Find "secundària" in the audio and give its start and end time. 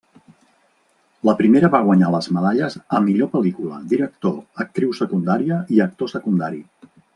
5.03-5.63